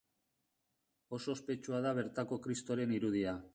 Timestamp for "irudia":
3.01-3.39